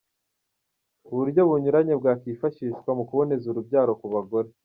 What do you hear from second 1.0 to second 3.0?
Uburyo bunyuranye bwifashishwa